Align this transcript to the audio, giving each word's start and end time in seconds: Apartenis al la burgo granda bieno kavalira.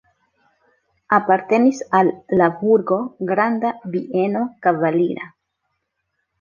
Apartenis 1.17 1.81
al 1.99 2.09
la 2.41 2.49
burgo 2.63 2.99
granda 3.35 3.75
bieno 3.99 4.45
kavalira. 4.67 5.33